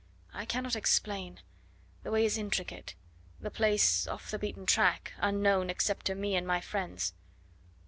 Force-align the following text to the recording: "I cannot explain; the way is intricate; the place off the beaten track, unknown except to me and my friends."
"I 0.33 0.45
cannot 0.45 0.75
explain; 0.75 1.41
the 2.01 2.09
way 2.09 2.25
is 2.25 2.35
intricate; 2.35 2.95
the 3.39 3.51
place 3.51 4.07
off 4.07 4.31
the 4.31 4.39
beaten 4.39 4.65
track, 4.65 5.13
unknown 5.19 5.69
except 5.69 6.07
to 6.07 6.15
me 6.15 6.35
and 6.35 6.47
my 6.47 6.59
friends." 6.59 7.13